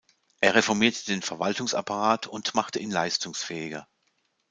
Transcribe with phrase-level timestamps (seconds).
[0.39, 3.87] Er reformierte den Verwaltungsapparat und machte ihn leistungsfähiger.